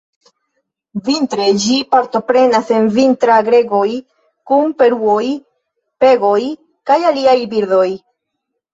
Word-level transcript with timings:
Vintre 1.09 1.45
ĝi 1.65 1.77
partoprenas 1.91 2.73
en 2.79 2.89
vintra-gregoj 2.97 3.85
kun 4.51 4.75
paruoj, 4.83 5.25
pegoj, 6.05 6.37
kaj 6.91 7.03
aliaj 7.15 7.41
birdoj. 7.57 7.89